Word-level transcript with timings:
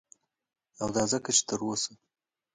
او 0.81 0.87
دا 0.95 1.03
ځکه 1.11 1.29
چه 1.37 1.43
تر 1.49 1.59
اوسه 1.65 1.91